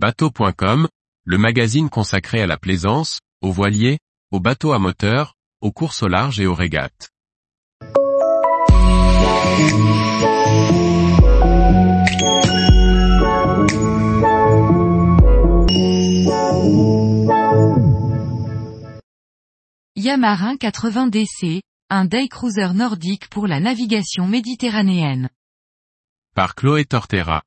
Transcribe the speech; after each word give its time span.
Bateau.com, 0.00 0.86
le 1.24 1.38
magazine 1.38 1.90
consacré 1.90 2.40
à 2.40 2.46
la 2.46 2.56
plaisance, 2.56 3.18
aux 3.42 3.50
voiliers, 3.50 3.98
aux 4.30 4.38
bateaux 4.38 4.72
à 4.72 4.78
moteur, 4.78 5.34
aux 5.60 5.72
courses 5.72 6.04
au 6.04 6.06
large 6.06 6.38
et 6.38 6.46
aux 6.46 6.54
régates. 6.54 7.10
Yamarin 19.96 20.56
80 20.58 21.08
DC, 21.08 21.60
un 21.90 22.04
day 22.04 22.28
cruiser 22.28 22.72
nordique 22.72 23.28
pour 23.30 23.48
la 23.48 23.58
navigation 23.58 24.28
méditerranéenne. 24.28 25.28
Par 26.36 26.54
Chloé 26.54 26.84
Tortera. 26.84 27.42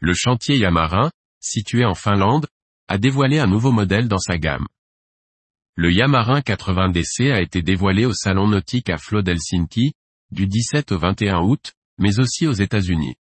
Le 0.00 0.14
chantier 0.14 0.56
Yamarin, 0.56 1.10
situé 1.40 1.84
en 1.84 1.94
Finlande, 1.94 2.46
a 2.86 2.98
dévoilé 2.98 3.40
un 3.40 3.48
nouveau 3.48 3.72
modèle 3.72 4.06
dans 4.06 4.18
sa 4.18 4.38
gamme. 4.38 4.66
Le 5.74 5.92
Yamarin 5.92 6.40
80 6.40 6.90
DC 6.90 7.32
a 7.32 7.40
été 7.40 7.62
dévoilé 7.62 8.06
au 8.06 8.12
salon 8.12 8.46
nautique 8.46 8.90
à 8.90 8.96
Flot 8.96 9.22
d'Helsinki, 9.22 9.92
du 10.30 10.46
17 10.46 10.92
au 10.92 10.98
21 10.98 11.40
août, 11.40 11.72
mais 11.98 12.20
aussi 12.20 12.46
aux 12.46 12.52
États-Unis. 12.52 13.16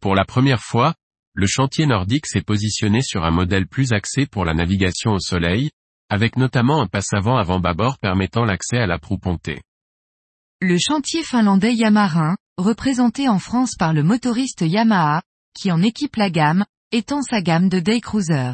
Pour 0.00 0.16
la 0.16 0.24
première 0.24 0.62
fois, 0.62 0.94
le 1.32 1.46
chantier 1.46 1.86
nordique 1.86 2.26
s'est 2.26 2.42
positionné 2.42 3.00
sur 3.00 3.24
un 3.24 3.30
modèle 3.30 3.68
plus 3.68 3.92
axé 3.92 4.26
pour 4.26 4.44
la 4.44 4.54
navigation 4.54 5.12
au 5.12 5.20
soleil, 5.20 5.70
avec 6.08 6.36
notamment 6.36 6.82
un 6.82 6.86
passe-avant 6.86 7.36
avant 7.36 7.60
bâbord 7.60 7.98
permettant 7.98 8.44
l'accès 8.44 8.78
à 8.78 8.86
la 8.86 8.98
proue 8.98 9.18
pontée. 9.18 9.62
Le 10.60 10.76
chantier 10.78 11.22
finlandais 11.22 11.74
Yamarin, 11.74 12.36
représenté 12.56 13.28
en 13.28 13.38
France 13.38 13.76
par 13.78 13.92
le 13.92 14.02
motoriste 14.02 14.62
Yamaha, 14.62 15.22
qui 15.54 15.70
en 15.72 15.82
équipe 15.82 16.16
la 16.16 16.30
gamme, 16.30 16.64
étend 16.92 17.22
sa 17.22 17.42
gamme 17.42 17.68
de 17.68 17.80
day 17.80 18.00
cruiser. 18.00 18.52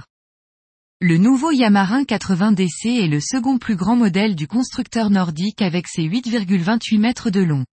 Le 1.00 1.18
nouveau 1.18 1.50
Yamarin 1.50 2.04
80 2.04 2.52
DC 2.52 2.86
est 2.86 3.08
le 3.08 3.20
second 3.20 3.58
plus 3.58 3.76
grand 3.76 3.96
modèle 3.96 4.34
du 4.34 4.46
constructeur 4.46 5.10
nordique 5.10 5.60
avec 5.60 5.86
ses 5.86 6.02
8,28 6.02 6.98
mètres 6.98 7.30
de 7.30 7.40
long. 7.40 7.64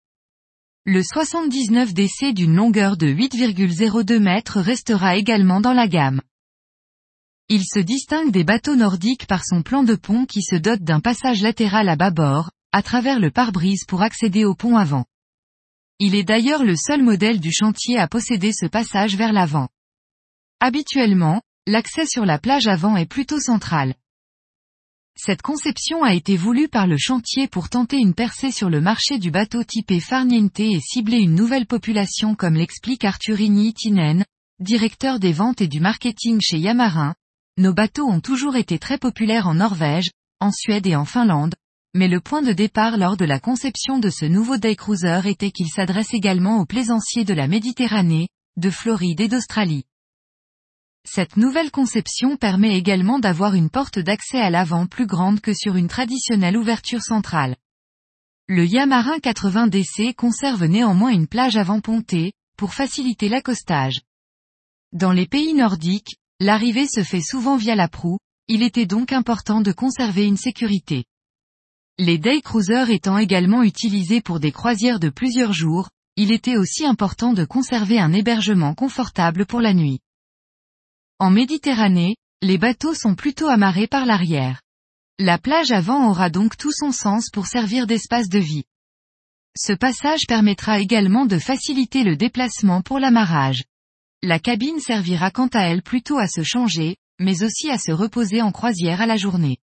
Le 0.86 1.04
79 1.04 1.94
DC 1.94 2.34
d'une 2.34 2.56
longueur 2.56 2.98
de 2.98 3.08
8,02 3.08 4.20
mètres 4.20 4.60
restera 4.60 5.16
également 5.16 5.62
dans 5.62 5.74
la 5.74 5.88
gamme. 5.88 6.22
Il 7.50 7.64
se 7.64 7.80
distingue 7.80 8.32
des 8.32 8.44
bateaux 8.44 8.76
nordiques 8.76 9.28
par 9.28 9.46
son 9.46 9.62
plan 9.62 9.84
de 9.84 9.96
pont 9.96 10.26
qui 10.26 10.42
se 10.42 10.56
dote 10.56 10.82
d'un 10.82 11.00
passage 11.00 11.42
latéral 11.42 11.90
à 11.90 11.96
bâbord, 11.96 12.50
à 12.72 12.82
travers 12.82 13.20
le 13.20 13.30
pare-brise 13.30 13.86
pour 13.86 14.02
accéder 14.02 14.46
au 14.46 14.56
pont 14.56 14.78
avant. 14.78 15.06
Il 16.04 16.16
est 16.16 16.24
d'ailleurs 16.24 16.64
le 16.64 16.76
seul 16.76 17.04
modèle 17.04 17.40
du 17.40 17.52
chantier 17.52 18.00
à 18.00 18.08
posséder 18.08 18.52
ce 18.54 18.66
passage 18.66 19.16
vers 19.16 19.32
l'avant. 19.32 19.70
Habituellement, 20.60 21.44
l'accès 21.68 22.08
sur 22.08 22.26
la 22.26 22.40
plage 22.40 22.66
avant 22.66 22.98
est 22.98 23.06
plutôt 23.06 23.40
central. 23.40 23.94
Cette 25.16 25.44
conception 25.44 26.04
a 26.04 26.16
été 26.16 26.38
voulue 26.38 26.70
par 26.70 26.88
le 26.88 26.98
chantier 26.98 27.48
pour 27.48 27.70
tenter 27.70 27.98
une 27.98 28.16
percée 28.16 28.50
sur 28.50 28.72
le 28.72 28.82
marché 28.82 29.20
du 29.20 29.30
bateau 29.30 29.64
typé 29.64 30.00
Farniente 30.00 30.60
et 30.60 30.80
cibler 30.80 31.20
une 31.20 31.36
nouvelle 31.36 31.68
population 31.68 32.34
comme 32.34 32.56
l'explique 32.56 33.06
Arthurini 33.06 33.68
Itinen, 33.68 34.26
directeur 34.60 35.20
des 35.20 35.34
ventes 35.34 35.62
et 35.62 35.68
du 35.68 35.82
marketing 35.82 36.40
chez 36.42 36.58
Yamarin, 36.58 37.14
nos 37.58 37.76
bateaux 37.76 38.10
ont 38.10 38.22
toujours 38.22 38.56
été 38.56 38.80
très 38.80 38.98
populaires 38.98 39.46
en 39.46 39.54
Norvège, 39.54 40.10
en 40.40 40.52
Suède 40.52 40.88
et 40.88 40.96
en 40.96 41.06
Finlande, 41.06 41.54
mais 41.94 42.08
le 42.08 42.22
point 42.22 42.42
de 42.42 42.54
départ 42.54 42.98
lors 42.98 43.18
de 43.18 43.26
la 43.26 43.40
conception 43.40 44.00
de 44.00 44.10
ce 44.10 44.26
nouveau 44.26 44.58
day 44.58 44.76
cruiser 44.76 45.22
était 45.26 45.52
qu'il 45.52 45.68
s'adresse 45.68 46.14
également 46.14 46.60
aux 46.60 46.66
plaisanciers 46.66 47.26
de 47.26 47.34
la 47.34 47.48
Méditerranée, 47.48 48.30
de 48.58 48.70
Floride 48.70 49.22
et 49.22 49.28
d'Australie. 49.28 49.86
Cette 51.04 51.38
nouvelle 51.38 51.72
conception 51.72 52.38
permet 52.38 52.78
également 52.78 53.20
d'avoir 53.20 53.56
une 53.56 53.70
porte 53.70 54.00
d'accès 54.00 54.40
à 54.40 54.50
l'avant 54.50 54.86
plus 54.86 55.08
grande 55.08 55.42
que 55.42 55.54
sur 55.54 55.76
une 55.76 55.88
traditionnelle 55.88 56.58
ouverture 56.58 57.02
centrale. 57.02 57.56
Le 58.48 58.66
Yamarin 58.66 59.20
80 59.20 59.68
DC 59.68 60.16
conserve 60.16 60.66
néanmoins 60.66 61.12
une 61.12 61.28
plage 61.28 61.58
avant 61.58 61.80
pontée, 61.80 62.34
pour 62.58 62.74
faciliter 62.74 63.30
l'accostage. 63.30 64.02
Dans 64.92 65.12
les 65.12 65.26
pays 65.26 65.54
nordiques, 65.54 66.16
L'arrivée 66.44 66.88
se 66.88 67.04
fait 67.04 67.22
souvent 67.22 67.56
via 67.56 67.76
la 67.76 67.88
proue, 67.88 68.18
il 68.48 68.64
était 68.64 68.88
donc 68.88 69.14
important 69.14 69.62
de 69.62 69.72
conserver 69.72 70.26
une 70.26 70.38
sécurité. 70.38 71.06
Les 72.04 72.18
day 72.18 72.42
cruisers 72.42 72.90
étant 72.90 73.20
également 73.20 73.62
utilisés 73.62 74.22
pour 74.22 74.40
des 74.40 74.52
croisières 74.52 75.00
de 75.00 75.10
plusieurs 75.10 75.54
jours, 75.54 75.88
il 76.16 76.32
était 76.32 76.58
aussi 76.58 76.84
important 76.84 77.32
de 77.32 77.46
conserver 77.46 78.00
un 78.00 78.12
hébergement 78.12 78.74
confortable 78.74 79.46
pour 79.46 79.62
la 79.62 79.76
nuit. 79.76 80.00
En 81.20 81.30
Méditerranée, 81.30 82.16
les 82.42 82.58
bateaux 82.58 82.96
sont 82.96 83.14
plutôt 83.14 83.50
amarrés 83.50 83.86
par 83.86 84.08
l'arrière. 84.08 84.64
La 85.20 85.38
plage 85.38 85.70
avant 85.72 86.10
aura 86.10 86.32
donc 86.32 86.58
tout 86.58 86.72
son 86.72 86.92
sens 86.92 87.30
pour 87.30 87.46
servir 87.46 87.86
d'espace 87.86 88.30
de 88.30 88.40
vie. 88.40 88.66
Ce 89.56 89.72
passage 89.72 90.26
permettra 90.28 90.80
également 90.80 91.28
de 91.28 91.38
faciliter 91.38 92.04
le 92.04 92.16
déplacement 92.16 92.82
pour 92.82 92.98
l'amarrage. 92.98 93.64
La 94.24 94.40
cabine 94.40 94.80
servira 94.80 95.30
quant 95.30 95.50
à 95.54 95.66
elle 95.66 95.84
plutôt 95.84 96.18
à 96.18 96.28
se 96.28 96.42
changer, 96.42 96.98
mais 97.20 97.44
aussi 97.44 97.70
à 97.70 97.78
se 97.78 97.92
reposer 97.92 98.42
en 98.42 98.52
croisière 98.52 99.02
à 99.02 99.06
la 99.06 99.18
journée. 99.18 99.60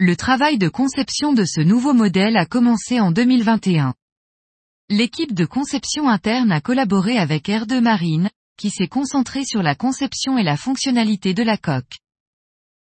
Le 0.00 0.14
travail 0.14 0.58
de 0.58 0.68
conception 0.68 1.32
de 1.32 1.44
ce 1.44 1.60
nouveau 1.60 1.92
modèle 1.92 2.36
a 2.36 2.46
commencé 2.46 3.00
en 3.00 3.10
2021. 3.10 3.94
L'équipe 4.90 5.34
de 5.34 5.44
conception 5.44 6.08
interne 6.08 6.52
a 6.52 6.60
collaboré 6.60 7.18
avec 7.18 7.48
R2 7.48 7.80
Marine, 7.80 8.30
qui 8.56 8.70
s'est 8.70 8.86
concentrée 8.86 9.44
sur 9.44 9.60
la 9.60 9.74
conception 9.74 10.38
et 10.38 10.44
la 10.44 10.56
fonctionnalité 10.56 11.34
de 11.34 11.42
la 11.42 11.56
coque. 11.56 11.98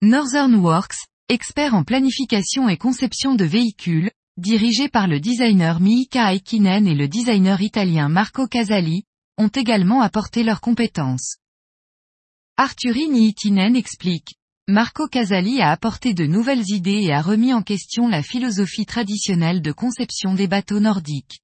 Northern 0.01 0.55
Works, 0.55 0.95
expert 1.27 1.75
en 1.75 1.83
planification 1.83 2.69
et 2.69 2.77
conception 2.77 3.35
de 3.35 3.43
véhicules, 3.43 4.11
dirigé 4.37 4.87
par 4.87 5.07
le 5.07 5.19
designer 5.19 5.81
Miika 5.81 6.33
Aikinen 6.33 6.87
et 6.87 6.95
le 6.95 7.09
designer 7.09 7.61
italien 7.61 8.07
Marco 8.07 8.47
Casali, 8.47 9.03
ont 9.37 9.49
également 9.49 10.01
apporté 10.01 10.43
leurs 10.43 10.61
compétences. 10.61 11.35
Arthurini 12.55 13.27
Itinen 13.27 13.75
explique. 13.75 14.35
Marco 14.71 15.09
Casali 15.09 15.61
a 15.61 15.69
apporté 15.69 16.13
de 16.13 16.25
nouvelles 16.25 16.63
idées 16.69 17.01
et 17.03 17.11
a 17.11 17.21
remis 17.21 17.53
en 17.53 17.61
question 17.61 18.07
la 18.07 18.23
philosophie 18.23 18.85
traditionnelle 18.85 19.61
de 19.61 19.73
conception 19.73 20.33
des 20.33 20.47
bateaux 20.47 20.79
nordiques. 20.79 21.41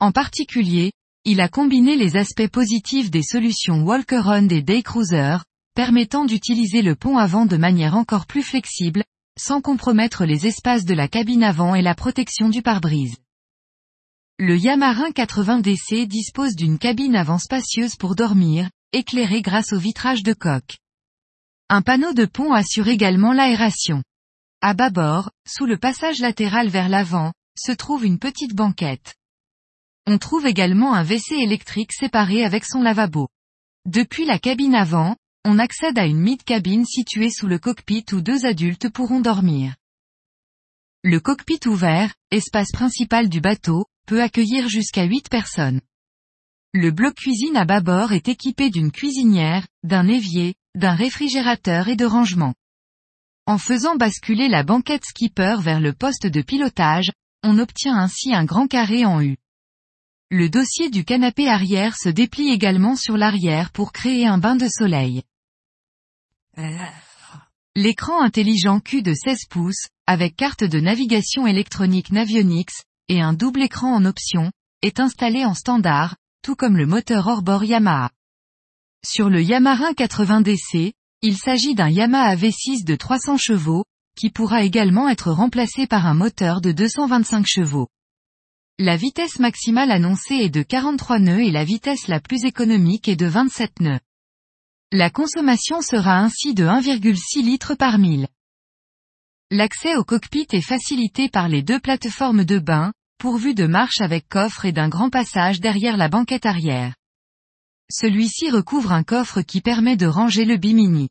En 0.00 0.12
particulier, 0.12 0.92
il 1.24 1.40
a 1.40 1.48
combiné 1.48 1.96
les 1.96 2.18
aspects 2.18 2.48
positifs 2.48 3.10
des 3.10 3.22
solutions 3.22 3.82
Walker-on 3.84 4.50
et 4.50 4.60
Day 4.60 4.82
Cruiser, 4.82 5.38
permettant 5.74 6.26
d'utiliser 6.26 6.82
le 6.82 6.94
pont 6.94 7.16
avant 7.16 7.46
de 7.46 7.56
manière 7.56 7.96
encore 7.96 8.26
plus 8.26 8.42
flexible, 8.42 9.02
sans 9.40 9.62
compromettre 9.62 10.26
les 10.26 10.46
espaces 10.46 10.84
de 10.84 10.92
la 10.92 11.08
cabine 11.08 11.42
avant 11.42 11.74
et 11.74 11.80
la 11.80 11.94
protection 11.94 12.50
du 12.50 12.60
pare-brise. 12.60 13.16
Le 14.38 14.58
Yamarin 14.58 15.10
80 15.10 15.60
DC 15.60 16.06
dispose 16.06 16.54
d'une 16.54 16.78
cabine 16.78 17.16
avant 17.16 17.38
spacieuse 17.38 17.96
pour 17.96 18.14
dormir, 18.14 18.68
éclairée 18.92 19.40
grâce 19.40 19.72
au 19.72 19.78
vitrage 19.78 20.22
de 20.22 20.34
coque. 20.34 20.76
Un 21.68 21.82
panneau 21.82 22.12
de 22.12 22.26
pont 22.26 22.52
assure 22.52 22.86
également 22.86 23.32
l'aération. 23.32 24.04
À 24.60 24.72
bâbord, 24.72 25.32
sous 25.48 25.66
le 25.66 25.76
passage 25.76 26.20
latéral 26.20 26.68
vers 26.68 26.88
l'avant, 26.88 27.32
se 27.58 27.72
trouve 27.72 28.04
une 28.04 28.20
petite 28.20 28.54
banquette. 28.54 29.16
On 30.06 30.18
trouve 30.18 30.46
également 30.46 30.94
un 30.94 31.02
WC 31.02 31.34
électrique 31.34 31.92
séparé 31.92 32.44
avec 32.44 32.64
son 32.64 32.82
lavabo. 32.82 33.28
Depuis 33.84 34.24
la 34.24 34.38
cabine 34.38 34.76
avant, 34.76 35.16
on 35.44 35.58
accède 35.58 35.98
à 35.98 36.06
une 36.06 36.20
mid-cabine 36.20 36.84
située 36.84 37.30
sous 37.30 37.48
le 37.48 37.58
cockpit 37.58 38.04
où 38.12 38.20
deux 38.20 38.46
adultes 38.46 38.88
pourront 38.88 39.20
dormir. 39.20 39.74
Le 41.02 41.18
cockpit 41.18 41.60
ouvert, 41.66 42.14
espace 42.30 42.70
principal 42.70 43.28
du 43.28 43.40
bateau, 43.40 43.86
peut 44.06 44.22
accueillir 44.22 44.68
jusqu'à 44.68 45.02
8 45.02 45.28
personnes. 45.28 45.80
Le 46.72 46.92
bloc 46.92 47.14
cuisine 47.14 47.56
à 47.56 47.64
bâbord 47.64 48.12
est 48.12 48.28
équipé 48.28 48.70
d'une 48.70 48.92
cuisinière, 48.92 49.66
d'un 49.82 50.06
évier, 50.06 50.54
d'un 50.76 50.94
réfrigérateur 50.94 51.88
et 51.88 51.96
de 51.96 52.04
rangement. 52.04 52.54
En 53.46 53.58
faisant 53.58 53.96
basculer 53.96 54.48
la 54.48 54.62
banquette 54.62 55.04
skipper 55.04 55.56
vers 55.60 55.80
le 55.80 55.92
poste 55.92 56.26
de 56.26 56.42
pilotage, 56.42 57.10
on 57.42 57.58
obtient 57.58 57.96
ainsi 57.96 58.34
un 58.34 58.44
grand 58.44 58.66
carré 58.66 59.04
en 59.04 59.20
U. 59.20 59.36
Le 60.30 60.48
dossier 60.48 60.90
du 60.90 61.04
canapé 61.04 61.48
arrière 61.48 61.96
se 61.96 62.08
déplie 62.08 62.50
également 62.50 62.96
sur 62.96 63.16
l'arrière 63.16 63.70
pour 63.70 63.92
créer 63.92 64.26
un 64.26 64.38
bain 64.38 64.56
de 64.56 64.68
soleil. 64.68 65.22
L'écran 67.76 68.22
intelligent 68.22 68.80
Q 68.80 69.02
de 69.02 69.14
16 69.14 69.46
pouces, 69.48 69.88
avec 70.06 70.34
carte 70.34 70.64
de 70.64 70.80
navigation 70.80 71.46
électronique 71.46 72.10
Navionics, 72.10 72.84
et 73.08 73.20
un 73.20 73.34
double 73.34 73.62
écran 73.62 73.94
en 73.94 74.04
option, 74.04 74.50
est 74.82 74.98
installé 74.98 75.44
en 75.44 75.54
standard, 75.54 76.16
tout 76.42 76.56
comme 76.56 76.76
le 76.76 76.86
moteur 76.86 77.28
hors-bord 77.28 77.64
Yamaha. 77.64 78.10
Sur 79.08 79.30
le 79.30 79.40
Yamaha 79.40 79.94
80 79.94 80.40
DC, 80.40 80.92
il 81.22 81.36
s'agit 81.36 81.76
d'un 81.76 81.88
Yamaha 81.88 82.34
V6 82.34 82.84
de 82.84 82.96
300 82.96 83.36
chevaux, 83.36 83.84
qui 84.18 84.30
pourra 84.30 84.64
également 84.64 85.08
être 85.08 85.30
remplacé 85.30 85.86
par 85.86 86.06
un 86.06 86.14
moteur 86.14 86.60
de 86.60 86.72
225 86.72 87.46
chevaux. 87.46 87.86
La 88.80 88.96
vitesse 88.96 89.38
maximale 89.38 89.92
annoncée 89.92 90.34
est 90.34 90.50
de 90.50 90.64
43 90.64 91.20
nœuds 91.20 91.40
et 91.40 91.52
la 91.52 91.62
vitesse 91.62 92.08
la 92.08 92.18
plus 92.18 92.44
économique 92.44 93.06
est 93.06 93.14
de 93.14 93.26
27 93.26 93.78
nœuds. 93.78 94.00
La 94.90 95.08
consommation 95.08 95.82
sera 95.82 96.18
ainsi 96.18 96.52
de 96.52 96.64
1,6 96.64 97.44
litres 97.44 97.76
par 97.76 97.98
mille. 97.98 98.26
L'accès 99.52 99.94
au 99.94 100.02
cockpit 100.02 100.48
est 100.50 100.60
facilité 100.60 101.28
par 101.28 101.48
les 101.48 101.62
deux 101.62 101.78
plateformes 101.78 102.44
de 102.44 102.58
bain, 102.58 102.92
pourvues 103.18 103.54
de 103.54 103.66
marches 103.66 104.00
avec 104.00 104.28
coffre 104.28 104.64
et 104.64 104.72
d'un 104.72 104.88
grand 104.88 105.10
passage 105.10 105.60
derrière 105.60 105.96
la 105.96 106.08
banquette 106.08 106.44
arrière. 106.44 106.96
Celui-ci 107.90 108.50
recouvre 108.50 108.92
un 108.92 109.04
coffre 109.04 109.42
qui 109.42 109.60
permet 109.60 109.96
de 109.96 110.06
ranger 110.06 110.44
le 110.44 110.56
bimini. 110.56 111.08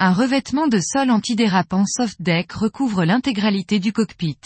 Un 0.00 0.12
revêtement 0.12 0.66
de 0.66 0.80
sol 0.80 1.10
antidérapant 1.10 1.84
soft 1.86 2.20
deck 2.20 2.52
recouvre 2.52 3.04
l'intégralité 3.04 3.78
du 3.78 3.92
cockpit. 3.92 4.38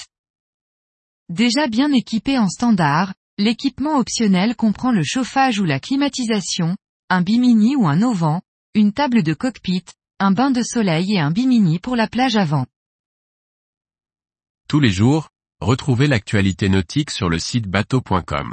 Déjà 1.28 1.68
bien 1.68 1.92
équipé 1.92 2.38
en 2.38 2.48
standard, 2.48 3.14
l'équipement 3.38 3.96
optionnel 3.98 4.54
comprend 4.54 4.92
le 4.92 5.02
chauffage 5.02 5.60
ou 5.60 5.64
la 5.64 5.80
climatisation, 5.80 6.76
un 7.08 7.22
bimini 7.22 7.74
ou 7.74 7.86
un 7.86 8.02
auvent, 8.02 8.40
une 8.74 8.92
table 8.92 9.22
de 9.22 9.32
cockpit, 9.32 9.84
un 10.18 10.30
bain 10.30 10.50
de 10.50 10.62
soleil 10.62 11.14
et 11.14 11.20
un 11.20 11.30
bimini 11.30 11.78
pour 11.78 11.96
la 11.96 12.06
plage 12.06 12.36
avant. 12.36 12.66
Tous 14.68 14.80
les 14.80 14.90
jours, 14.90 15.30
retrouvez 15.60 16.06
l'actualité 16.06 16.68
nautique 16.68 17.10
sur 17.10 17.28
le 17.28 17.38
site 17.38 17.66
bateau.com. 17.66 18.52